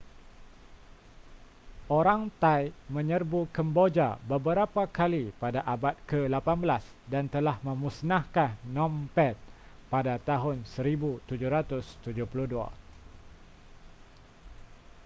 orang 1.99 2.21
thai 2.43 2.63
menyerbu 2.95 3.41
kemboja 3.55 4.09
beberapa 4.31 4.83
kali 4.97 5.23
pada 5.41 5.61
abad 5.73 5.93
ke-18 6.09 6.81
dan 7.13 7.25
telah 7.33 7.55
memusnahkan 7.67 8.49
phnom 8.65 8.93
penh 9.15 9.37
pada 9.93 10.13
tahun 10.29 10.57
1772 10.73 11.37